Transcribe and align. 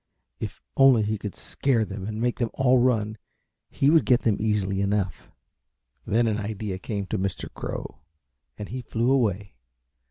If 0.39 0.63
only 0.75 1.03
he 1.03 1.19
could 1.19 1.35
scare 1.35 1.85
them 1.85 2.07
and 2.07 2.19
make 2.19 2.39
them 2.39 2.49
all 2.55 2.79
run 2.79 3.19
he 3.69 3.91
would 3.91 4.03
get 4.03 4.21
them 4.21 4.37
easy 4.39 4.81
enough. 4.81 5.29
Then 6.07 6.25
an 6.25 6.39
idea 6.39 6.79
came 6.79 7.05
to 7.05 7.19
Mr. 7.19 7.53
Crow 7.53 7.99
and 8.57 8.69
he 8.69 8.81
flew 8.81 9.11
away. 9.11 9.53